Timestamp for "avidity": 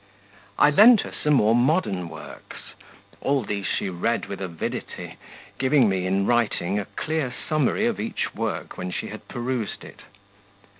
4.41-5.17